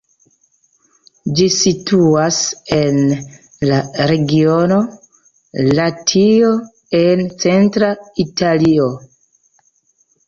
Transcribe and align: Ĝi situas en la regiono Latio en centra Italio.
Ĝi 1.39 1.43
situas 1.55 2.39
en 2.77 2.97
la 3.73 3.77
regiono 4.13 4.79
Latio 5.81 6.51
en 7.03 7.23
centra 7.45 7.93
Italio. 8.29 8.91